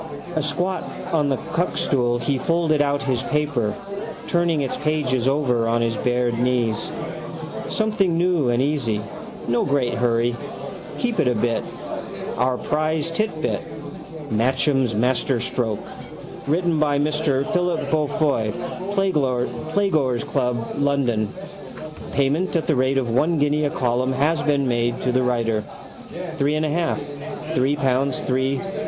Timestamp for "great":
9.63-9.93